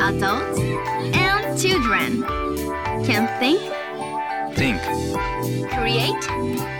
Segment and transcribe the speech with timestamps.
[0.00, 0.58] Adults
[1.14, 2.24] and children
[3.04, 3.60] can think,
[4.56, 4.80] Think,
[5.70, 6.20] create,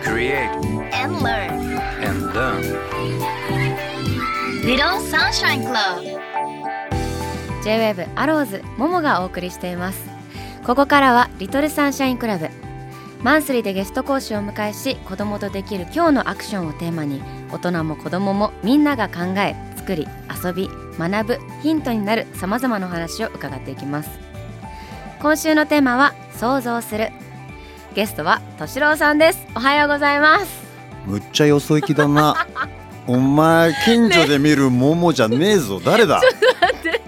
[0.03, 0.51] create,
[0.93, 1.79] and learn.
[2.03, 2.63] and learn.
[4.65, 6.03] Little Sunshine Club
[7.63, 10.03] J-WAVE アローズももがお送りしています
[10.67, 12.49] ここからはリトルサンシャインクラブ
[13.25, 20.07] マンスリーでゲスト講師をお迎えし子供とできる今日のアクションをテーマに大人も子供もみんなが考え作り
[20.45, 24.11] 遊び学ぶヒントになるさまざまなお話を伺っていきます。
[25.23, 27.13] 今週のテーマは想像する
[27.95, 29.47] ゲストはとしろうさんです。
[29.57, 30.63] おはようございます。
[31.07, 32.47] むっちゃよそ行きだな。
[33.07, 36.21] お前近所で見る桃じゃねえぞ、誰だ？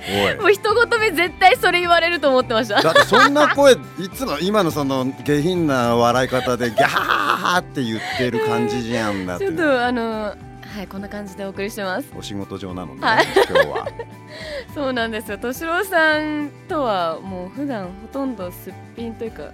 [0.09, 0.35] おい。
[0.37, 2.83] もう一言目絶対それ言われると思ってました。
[2.83, 3.77] だってそんな声い
[4.15, 9.47] つも今のその下品な笑い方でギャハハハって言ってる感じじゃんだって。
[9.47, 10.35] ちょっとあの
[10.77, 12.09] はいこんな感じでお送りしてます。
[12.17, 13.27] お仕事上なのね、はい。
[13.49, 13.89] 今日は。
[14.75, 15.39] そうなんですよ。
[15.39, 19.45] 敏郎さんとはもう普段ほとんどすっぴんというか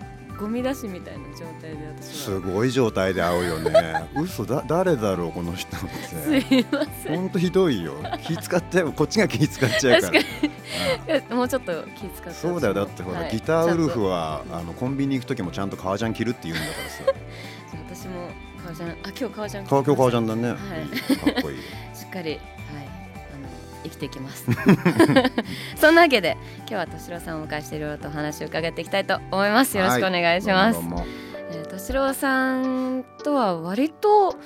[0.42, 2.40] ゴミ出しみたいな状態で私は。
[2.40, 4.10] すごい状態で会うよね。
[4.20, 5.84] 嘘だ誰だろうこの人す
[6.36, 6.58] って。
[6.58, 7.16] いません。
[7.16, 7.94] ほんとひどいよ。
[8.24, 8.92] 気使っちゃう。
[8.92, 10.20] こっちが気使っちゃうから。
[11.06, 12.30] 確かもうちょっと気使って。
[12.32, 12.74] そうだよ。
[12.74, 13.30] だってほら、はい。
[13.30, 17.04] ギターウルフははあのコンビニ行く時もちゃんと革ジャン着るって言うんだからさ。
[17.88, 20.58] 私も革ジャンあ今日革ジャン革今日革ジャンだね、はい。
[20.58, 21.58] かっこいい。
[21.94, 22.32] しっかり。
[22.32, 22.91] はい
[23.82, 24.46] 生きていきます。
[25.76, 29.76] そんなわけで今日は敏郎さんをお迎えしていろいろとお話を伺っていきたいと思います。
[29.76, 30.80] よろしくお願いします、
[31.50, 34.36] えー、敏郎さんとは割と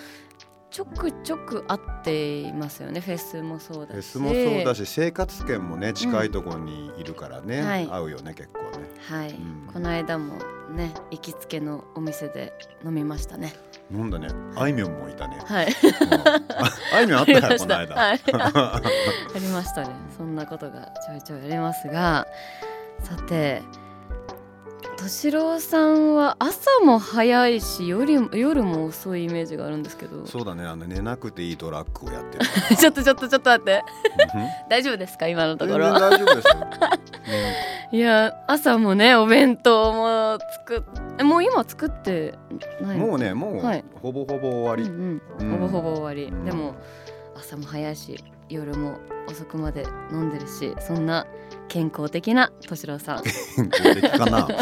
[0.70, 3.00] ちょくちょく会っていますよね。
[3.00, 3.92] フェスもそうだし。
[3.92, 7.88] フェスもそうだし生活圏もね近いところにいるからね、はい。
[7.90, 8.84] 合うよね結構ね。
[9.08, 9.70] はい、うん。
[9.72, 10.34] この間も
[10.70, 12.52] ね行きつけのお店で
[12.84, 13.54] 飲みましたね
[13.90, 14.28] なんだね。
[14.56, 15.68] あいみょんもいたね、はい。
[16.92, 18.20] あいみょんあったよこの間、はい。
[18.26, 18.80] あ
[19.34, 19.90] りましたね。
[20.16, 22.26] そんなことがちょいちょいありますが。
[23.02, 23.62] さて
[24.98, 30.26] 敏郎さんは朝も早いし夜夜も遅いイメージがあるんですけど。
[30.26, 30.64] そうだね。
[30.64, 32.44] あの寝なくていいトラックをやってる。
[32.76, 33.84] ちょっとちょっとちょっと待って。
[34.34, 34.46] うん。
[34.70, 35.28] 大丈夫ですか？
[35.28, 36.48] 今のと全然ころ大丈夫です
[37.92, 40.82] いや朝もねお弁当も作っ
[41.18, 42.34] えもう今作って
[42.80, 43.06] ないの？
[43.06, 43.84] もうねもう、はい。
[44.02, 45.58] ほぼほぼ終わり、うんう、うんん。
[45.58, 46.44] ほぼほぼ終わり、うん。
[46.44, 46.74] でも
[47.36, 48.16] 朝も早いし
[48.48, 51.26] 夜も遅くまで飲んでるしそんな
[51.68, 53.22] 健康的な敏郎さん。
[53.22, 54.48] 健康的かな。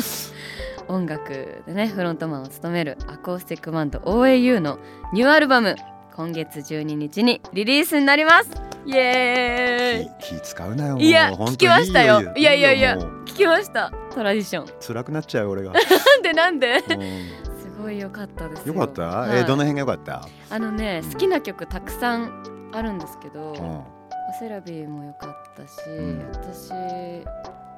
[0.86, 4.78] 音楽でねフロントマンを務めるアコースティックバンド OAU の
[5.14, 5.76] ニューアルバム
[6.14, 8.50] 今月12日にリリースになります。
[8.86, 12.20] イエ気気使うなよーイいや聞きましたよ。
[12.36, 13.90] いやいやいや聞きました。
[14.14, 14.66] トラディション。
[14.86, 15.80] 辛くなっちゃう俺が、な
[16.18, 16.84] んでなんで？
[16.88, 17.00] うん。
[17.58, 18.74] すごい良かったですよ。
[18.74, 19.38] よかった、はい。
[19.38, 23.80] えーどの辺がよかった、あのねうん好きな曲たくさんあるんですけど、うん
[24.38, 26.18] セラビーも良かったし、ん。
[26.32, 26.68] 私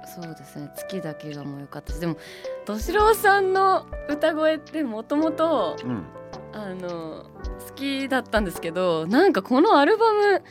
[0.08, 2.16] そうですね月だけがも良かったしでも
[2.64, 6.04] 敏郎さんの歌声ってもともとうん。
[6.52, 7.26] あの
[7.68, 10.42] 好きだったんですけどなんかこのアルバム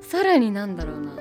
[0.00, 1.12] さらになんだろうな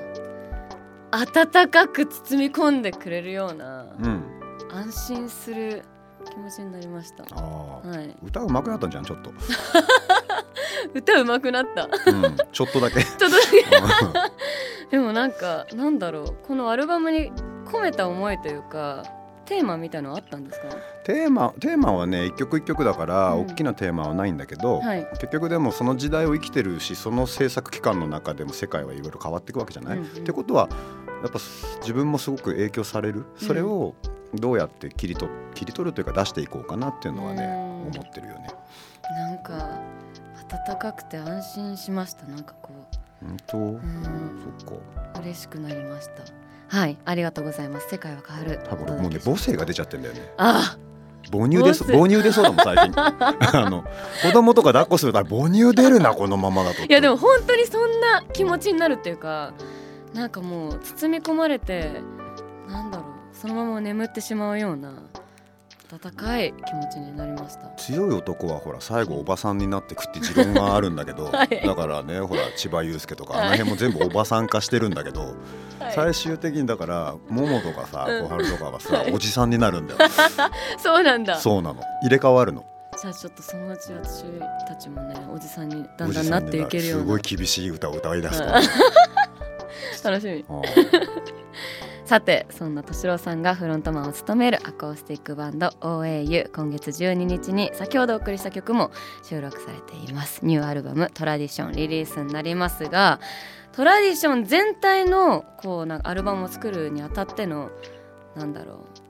[1.11, 4.23] 温かく包み込んでくれるようなうん。
[4.71, 5.83] 安心する
[6.25, 7.23] 気持ちになりました。
[7.23, 9.31] はい、歌うまくなったんじゃんちょっと、
[10.93, 11.85] 歌うまくなった。
[11.85, 13.03] うん、ちょっとだけ。
[13.03, 13.37] ちょっとだ
[14.89, 14.91] け。
[14.91, 16.35] でもなんかなんだろう。
[16.47, 17.31] このアルバムに
[17.65, 19.03] 込めた思いというか
[19.45, 20.67] テーマみたいのはあったんですか？
[21.03, 23.47] テーマテーマはね一曲一曲だから、うん。
[23.47, 25.07] 大きなテーマはないんだけど、はい。
[25.13, 30.09] 結局でもその時代を生きてるしその制作期間の中でも世界はいろいろ変わっていくわけじゃない、うんうん。
[30.09, 30.69] ってことは
[31.23, 31.39] やっぱ
[31.81, 33.25] 自分もすごく影響される？
[33.37, 33.95] それを
[34.33, 37.95] どうやって切り取切り取るというか出していこうかなっていうのはね、うん。
[37.95, 38.47] 思ってるよね。
[39.17, 39.79] なんか
[40.49, 42.25] 温かくて安心しました。
[42.25, 42.71] なんかこ
[43.21, 43.81] 本当、ううん。
[44.59, 44.79] そっ
[45.13, 45.19] か。
[45.21, 46.23] 嬉しくなりました。
[46.67, 46.97] はい。
[47.05, 47.89] ありがとうございます。
[47.89, 48.59] 世界は変わる。
[48.69, 50.21] 多分もうね母性が出ちゃってんだよね。
[50.37, 50.77] あ
[51.31, 52.93] 母乳出そ母乳出そうだもん最近。
[53.01, 53.83] あの
[54.23, 56.83] 子供とか抱っこすると母乳出るなこのままだと。
[56.83, 59.53] いやでも本当にそんな気持ちになるっていうか
[60.13, 62.01] なんかもう包み込まれて
[62.69, 64.93] なんだろうそのまま眠ってしまうような
[65.91, 67.67] 温かい気持ちになりました。
[67.77, 71.61] 強い男はほら最後おばさんになってくって持論があるんだけど、 はい。
[71.65, 73.47] だからねほら千葉雄介とかはい。
[73.47, 75.21] あの辺も全部おばさん化してるんだけど、
[75.79, 75.93] はい。
[75.93, 78.23] 最終的にだから桃とかさうん。
[78.23, 79.13] 小春とかはさ、はい。
[79.13, 79.99] おじさんになるんだよ。
[80.79, 81.37] そうなんだ。
[81.37, 81.81] そうなの。
[82.01, 82.65] 入れ替わるの。
[82.99, 84.23] じゃあちょっとそのうち私
[84.67, 87.05] たちもねおじさんにだおんだんなっていけるような。
[87.05, 88.51] すごい厳しい歌を歌い出すと、うん。
[90.03, 90.45] 楽しみ。
[90.49, 91.34] うん
[92.05, 98.91] さてそんな敏郎さんがフロントマンを務めるアコースティックバンド OAU 今月12日に先ほどお送りした曲も
[99.23, 100.45] 収録されています。
[100.45, 103.19] ニューアルバム「トラディション」リリースになりますが
[103.71, 107.71] トラディション全体のこうなんかアルバムを作るにあたっての
[108.35, 109.04] なんだろう。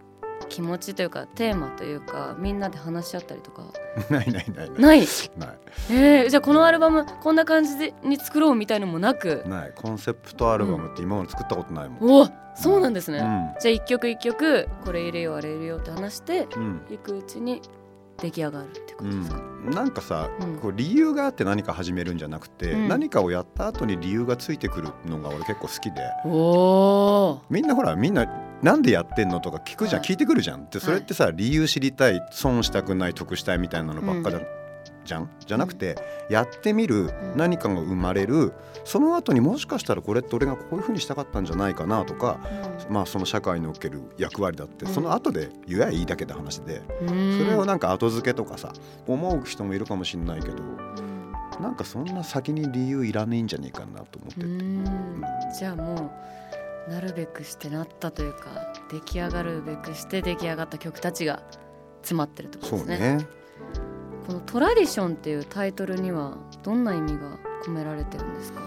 [0.56, 3.64] 気持ちというかテーマというかみんなで話し合ったりとか。
[4.10, 4.80] ないないないない。
[4.80, 5.00] ない？
[5.00, 9.44] えー、じゃあこのアルバムこんな感じでに作ろうみたいのもなく？
[9.48, 9.74] ない。
[9.76, 13.60] コンセプトアルバムって今まで作ったことないもん、おおそうなんですね、うん。
[13.60, 16.82] じゃあ一曲一曲これ入れようあれ入れようって話してうん。
[16.90, 17.62] いくうちに
[18.22, 20.58] 出来上がるってことですか、うん、なんかさ、うん。
[20.60, 22.88] こう理由があって何か始めるんじゃなくて、うん。
[22.88, 26.02] 何かをやった後に理由がついてくるのが俺結構好きで。
[26.24, 28.26] おおみんなほらみんな
[28.66, 30.10] なんでやってんのとか聞くじゃん、はい。
[30.10, 30.62] 聞いてくるじゃん。
[30.62, 34.42] ってそれってさ、理由知りたい損したくない得したいみたいなのばっかじゃ,、
[35.06, 35.30] じゃん？
[35.46, 35.96] じゃなくて、
[36.32, 37.34] やってみるん。
[37.36, 38.54] 何かが生まれる
[38.84, 42.40] その後にもしかしたらこれって俺がこういうふうにしたかったんじゃないかなとか、
[42.90, 44.92] まあその社会における役割だって、うん。
[44.92, 47.38] その後で言えばいいだけで話で、うん。
[47.38, 48.74] それをなんか後付けとかさ
[49.06, 50.56] 思う人もいるかもしれないけど
[51.62, 54.84] なんかそんな先に理由いらねえんじゃねえかなと思ってうて、ん。
[55.60, 56.12] じゃあもう
[56.90, 61.42] なるべくしてなったというか出来上がるべくして出来上がった曲たちが
[62.02, 62.98] 詰まってるってことですね。
[63.18, 63.28] ね。
[64.28, 68.62] この「トラディション」っていうタイトルにはどんな意味が込められてるんですか？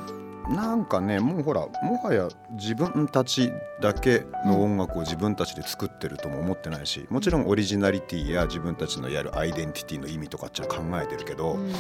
[0.49, 11.73] なんかねもうほらもはや自分たちだけの音楽を自分たちで作ってるとも思ってないしもちろんオリジナリティや自分たちのやるアイデンティティの意味とかっていうのは考えてるけど、うん。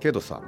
[0.00, 0.40] けどさ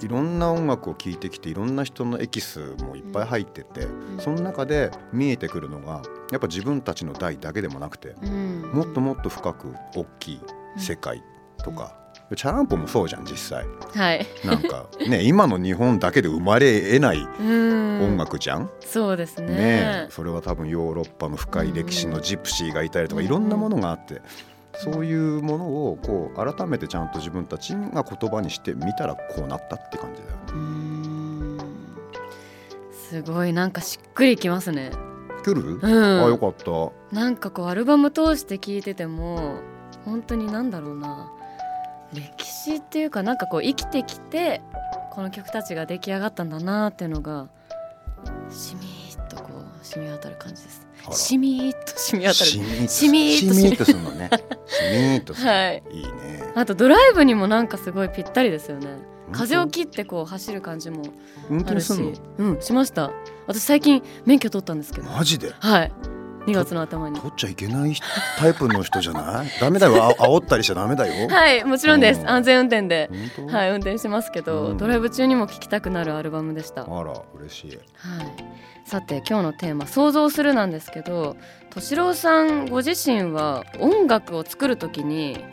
[0.00, 4.18] いろんな音楽を聴いてきていろんな人のエキスもいっぱい入ってて、ん。
[4.18, 8.70] その中で見えてくるのがやっぱ自分たちの代だけでもなくて、うん。
[8.72, 10.40] もっともっと深く大きい
[10.76, 11.22] 世界
[11.64, 11.96] とか、
[12.36, 13.64] チャランポもそうじゃん実際。
[13.94, 14.26] はい。
[14.44, 17.78] なんかね今の日本だけで生まれえないうん。
[18.00, 20.06] 音楽じゃん、そうですね。
[20.10, 24.22] それは多分ヨーロッパの深い歴史のジプシーがいたりとかうんいろんなものがあって
[24.82, 31.64] そういうものをこう改めてちゃんと自分たちが言葉にしてみたらこうなったって感じだよね。
[32.92, 34.92] すごいなんかしっくりきますね。
[35.42, 36.24] 来る、うん。
[36.24, 36.70] あよかった。
[37.14, 39.60] なんかこうアルバム通して聴いてても
[40.04, 41.30] 本当になんだろうな。
[42.12, 44.62] 歴史っていうかなんかこう生きてきて
[45.10, 47.48] この曲たちが出来上がったんだなっていうのが
[48.50, 50.86] しみーっとこう染み渡る感じです。
[51.10, 52.50] しみーっと染み渡る。
[52.50, 54.30] しみーっとしみーっとしみーっとするのね。
[55.34, 55.46] しみー。
[55.46, 56.52] はいいいね。
[56.54, 58.86] あとドライブにもなんかすごいぴったりですよね
[59.32, 61.02] 当風を切ってこう走る感じも
[61.50, 61.92] 運あるし？
[62.38, 63.10] うんしました
[63.46, 65.52] 私最近免許取ったんですけどマジで？
[65.58, 65.92] はい
[66.48, 67.94] 2月の頭に取っちゃいけない
[68.38, 69.48] タイプの人じゃない？
[69.60, 70.02] ダメだよ。
[70.04, 71.28] あ煽ったりしちゃダメだよ。
[71.28, 73.10] はいもちろんですうん安全運転で？
[73.50, 77.78] はい運転してますけど、うんドライブ中にも聴きたくなるアルバムでした、はい、あら嬉しい。
[78.84, 81.36] さて今日のテーマ「想像する」なんですけど
[81.70, 85.44] 敏郎さんご自身は音楽を作る時に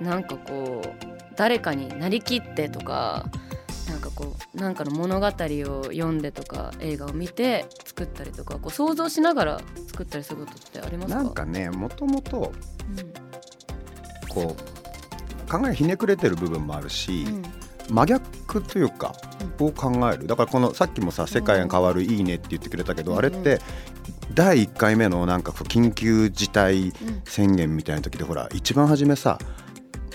[0.00, 1.04] なんかこう
[1.34, 3.24] 誰かになりきってとか
[4.14, 5.30] こうなんかの物語を
[5.84, 11.22] 読んでとか映画を見て作ったりとかこう想像しながら作ったりすることってありますか？
[11.22, 12.52] なんかねもともと
[12.88, 13.14] うん。
[14.28, 17.42] こう考えひねくれてる部分もあるし、うん。
[17.90, 19.14] 真逆というか、
[19.60, 20.26] を考える。
[20.26, 23.18] だからこのさっきもさ「世界が変わるいいね」って言ってくれたけど、うん。
[23.18, 23.60] あれって
[24.32, 26.94] 第1回目のなんかこう緊急事態うん。
[27.26, 29.38] 宣言みたいな時でほら一番初めさ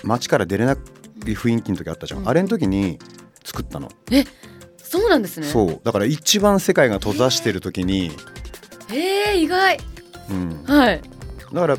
[0.04, 0.76] 街から出れない
[1.20, 2.30] 雰囲気の時あったじゃん、うん。
[2.30, 2.98] あれの時に
[3.44, 3.90] 作ったの、
[4.78, 5.48] そうなんですね。
[5.48, 5.82] そう。
[5.84, 8.12] だから一番世界が閉ざしてる時に、
[8.90, 9.80] えー、意外。
[10.30, 11.02] うん、はい。
[11.54, 11.78] だから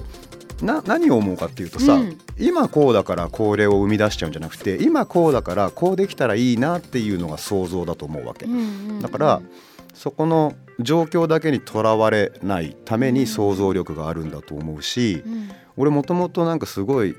[0.62, 2.18] な何を思うかっていうとさ、うん。
[2.38, 8.46] 今こうだからこれを生み出しちゃうんじゃなくて今こうだからこうできたらいいなっていうのが想像だと思うわけ、
[9.00, 9.42] だから
[9.94, 15.50] そこの状況だけにとらわれないために想像力があるんだと思うし、うん。
[15.76, 17.14] 俺もともとなんかすごい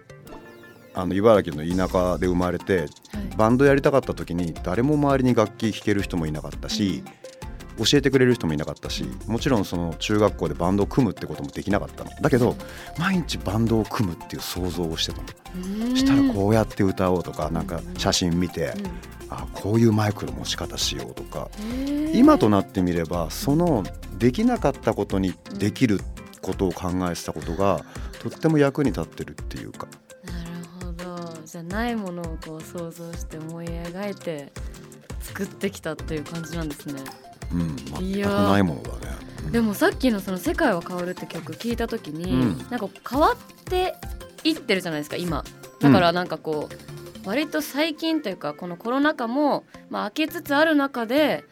[0.93, 2.89] あの茨城の田舎で生まれてはい。
[3.37, 7.03] バンドやりたかった時に誰も周りに楽器弾ける人もいなかったし、
[7.77, 12.11] 教えてくれる人もいなかったしもちろんその中学校でバンドを組むってこともできなかったの。
[12.21, 12.55] だけど
[12.97, 15.27] 毎日バンドを組むっていう想像をしてたの。
[15.55, 15.95] うん。
[15.95, 18.73] したらこうやって歌おうとかなんか写真見て
[19.29, 21.49] あこういうマイクの持ち方しようとか。
[21.59, 23.83] うん今となってみればその
[24.17, 26.01] できなかったことにできる
[26.41, 27.85] ことを考えてたことが
[28.19, 29.87] とっても役に立ってるっていうか
[31.51, 34.53] じゃあないものをこう想像して思い描いて
[35.19, 37.01] 作ってきたという感じなんですね。
[37.51, 38.51] うん全くいやー。
[38.51, 39.17] ないものだね。
[39.51, 42.57] でもさっきのその「世界は変わる」って曲聞いた時に、うん。
[42.69, 43.95] なんか変わって
[44.45, 45.43] いってるじゃないですか今。
[45.81, 51.43] だからなんかこう、割と最近というかこのコロナ禍も、まあ、明けつつある中で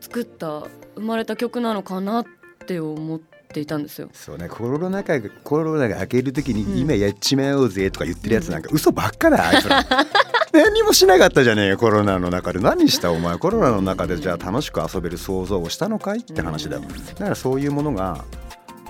[0.00, 0.60] 作った
[0.94, 2.26] 生まれた曲なのかなっ
[2.62, 4.08] って思っていたんですよ。
[4.12, 6.74] そうねコロナ禍がコロナが明ける時うん。
[6.74, 9.84] に今やっちまおうぜとか言ってるやつなんか嘘ばっかだあいつら。
[10.52, 12.60] 何もしなかったじゃねえよコロナの中で。
[12.60, 13.38] 何したお前。
[13.38, 18.24] コロナの中でじゃあ楽しく遊べる想像をしたのかいって話だよだからそういうものが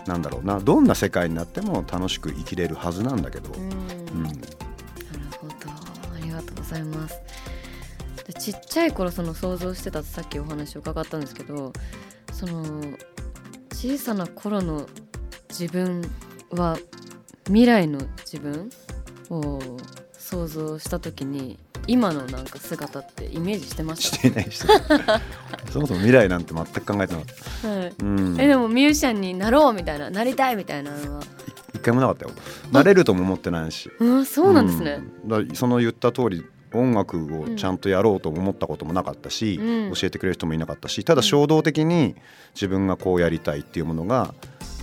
[0.07, 0.59] なんだろうな。
[0.59, 3.69] どんな世界になっても楽しく生きれるはずなんだけど、うん。
[3.69, 4.39] なる
[5.41, 5.55] ほど。
[6.17, 7.21] ありがとうございます。
[8.27, 11.73] でちっちゃい頃その想像してたってさっきお話を伺ったんですけど
[12.33, 12.81] その
[13.83, 14.87] 小さな頃の
[15.49, 16.09] 自分
[16.53, 16.79] は
[17.47, 18.71] 未来の自分
[19.29, 19.59] を
[20.13, 21.59] 想像した時に
[21.89, 24.63] 今のなんか姿ってイメージしてまししてないし
[25.73, 31.25] そもそも未来なんて全く考えてなかった、た、はい、うん、えでもミュージシャンになろうみたいななりたいみたいなのは？
[31.75, 32.31] 一回もなかったよ。
[32.71, 33.91] なれるとも思ってないし。
[33.99, 35.49] うんそうなんですね、うん。
[35.49, 36.45] だその言った通り
[36.75, 39.93] 音楽をちゃんとやろうとも思ったこともなかったし、うん。
[39.95, 42.15] 教えてくれる人もいなかったしただ衝動的に
[42.55, 44.35] 自分がこうやりたいっていうものが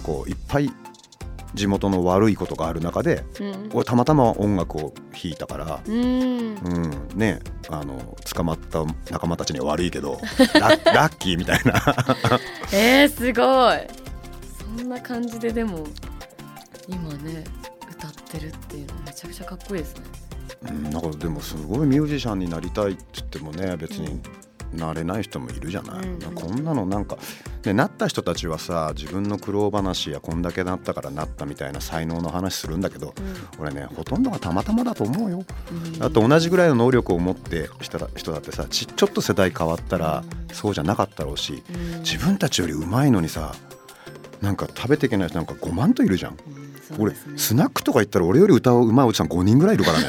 [0.04, 0.72] こういっぱい
[1.56, 3.70] 地元の悪いことがある中でうん。
[3.74, 5.96] 俺たまたま音楽を弾いたから、うん。
[5.96, 10.20] うん、ねあの捕まった仲間たちには悪いけど
[10.60, 11.74] ラッ ラッキーみたいな。
[12.72, 14.10] えー、すごい。
[14.78, 15.86] そんな感じででも
[16.88, 17.44] 今ね
[17.92, 20.04] 歌ってるっていうのめちゃくちゃかっこいいですね
[20.68, 24.22] うん、なんかでもすごいミュージシャンになりたいって言ってもね別に
[24.74, 26.36] なれない人もいるじゃない、うん。
[26.36, 27.18] こんなのなんか、
[27.66, 33.14] ね、なった人たちはさ自分の苦労話やこんだけなったからなったみたいな才能の話するんだけど
[33.58, 35.44] 俺ねほとんどがたまたまだと思うよ。
[35.98, 36.04] うん。
[36.04, 40.24] あと同じぐらいの能力を持ってしたら人だってさちちょっと世代変わったら
[40.54, 42.00] そうじゃなかったろうしうん。
[42.02, 43.56] 自分たちよりうまいのにさ
[44.42, 46.34] なんか食べていけない人なんか5万といるじゃん。
[46.34, 50.08] うんそう俺スナックとか行ったら俺より歌ううまいおじさん5人ぐらいいるからね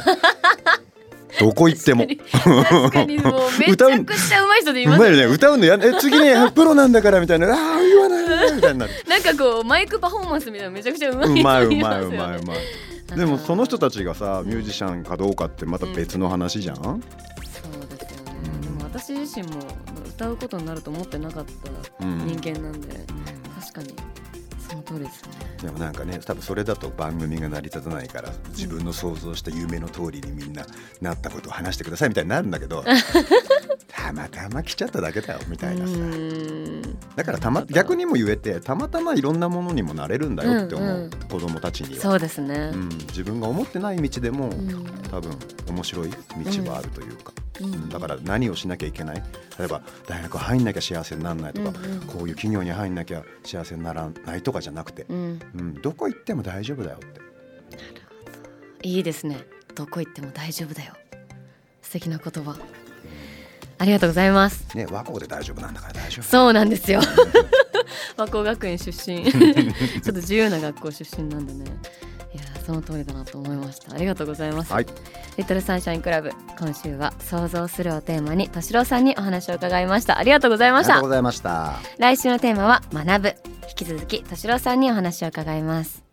[1.40, 2.06] どこ行っても。
[2.30, 5.24] 確かにもうめちゃくちゃ上手い人でいうますよね。
[5.24, 7.48] 歌うのやえ次ねプロなんだからみたいな。
[7.48, 8.92] あ あー言わないみたいになる。
[9.08, 12.58] なんかこうマイクパフォーマンスみたいなめちゃくちゃ上手い人うまいういまいうまいうまい
[13.16, 17.00] でもその人たちがさミュージシャンかどうかってまた別の話じゃん、そう
[17.98, 19.60] ですよね、うんでも私自身も
[20.06, 21.44] 歌うことになると思ってなかっ
[21.98, 22.26] たうん。
[22.26, 22.88] 人間なんで、
[23.58, 23.94] 確かに
[24.70, 25.30] その通りですね。
[25.62, 30.64] でもなんかね多分それだと番組が成り立たないから自分の想像した夢の通りにみんな
[31.00, 32.84] なったことを話してくださいみたいになるんだけど
[33.88, 35.92] たまたま来ちゃっただけだよみたいなさ。
[35.92, 36.79] うん
[37.16, 41.04] だからたま逆にも言えてたまたまいろんなものにもなれるんだよって思う、うん。
[41.04, 42.00] うん子供たちには。
[42.00, 42.72] そうですね。
[42.74, 44.84] う、ん、自分が思ってない道でも、うん。
[45.10, 45.32] 多分
[45.68, 47.88] 面白い道はあるというか、うん。
[47.88, 49.22] だから何をしなきゃいけない？
[49.58, 52.00] 例えば大学入んなきゃ幸せにならないとか、うんうん。
[52.00, 57.20] こういう企業に入んなきゃ幸せにならないとかじゃなくて、うん、うん、どこ行っても大丈夫だよって。
[58.82, 59.44] いいですね。
[59.76, 60.94] どこ行っても大丈夫だよ。
[61.82, 62.56] 素敵な言葉
[63.80, 64.76] ありがとうございます。
[64.76, 66.22] ね和光で大丈夫なんだから大丈夫。
[66.22, 67.00] そうなんですよ。
[68.18, 69.24] 和光学園出身。
[69.32, 71.64] ちょっと自由な学校出身なんでね。
[72.34, 73.94] いやーその通りだなと思いました。
[73.94, 74.86] ありがとうございます、はい。
[75.38, 76.30] リトルサンシャインクラブ。
[76.58, 80.18] 今週は想像するをテーマに敏郎さんにお話を伺いました。
[80.18, 80.92] ありがとうございました。
[80.92, 81.78] ありがとうございました。
[81.98, 83.60] 来週のテーマは学ぶ。
[83.70, 86.09] 引き続き敏郎さんにお話を伺います